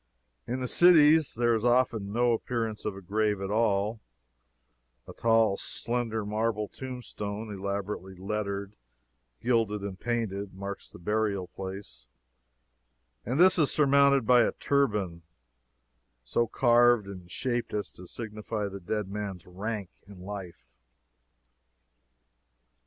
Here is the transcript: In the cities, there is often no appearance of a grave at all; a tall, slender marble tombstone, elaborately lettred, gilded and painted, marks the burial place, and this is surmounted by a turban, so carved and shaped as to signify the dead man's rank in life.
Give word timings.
In 0.47 0.61
the 0.61 0.67
cities, 0.67 1.35
there 1.35 1.53
is 1.53 1.63
often 1.63 2.11
no 2.11 2.31
appearance 2.31 2.85
of 2.85 2.95
a 2.95 3.03
grave 3.03 3.39
at 3.39 3.51
all; 3.51 3.99
a 5.07 5.13
tall, 5.13 5.57
slender 5.57 6.25
marble 6.25 6.67
tombstone, 6.67 7.53
elaborately 7.53 8.15
lettred, 8.15 8.75
gilded 9.41 9.83
and 9.83 9.99
painted, 9.99 10.55
marks 10.55 10.89
the 10.89 10.97
burial 10.97 11.49
place, 11.49 12.07
and 13.27 13.39
this 13.39 13.59
is 13.59 13.71
surmounted 13.71 14.25
by 14.25 14.41
a 14.41 14.53
turban, 14.53 15.21
so 16.23 16.47
carved 16.47 17.05
and 17.05 17.29
shaped 17.29 17.71
as 17.71 17.91
to 17.91 18.07
signify 18.07 18.67
the 18.67 18.79
dead 18.79 19.07
man's 19.07 19.45
rank 19.45 19.91
in 20.07 20.19
life. 20.21 20.65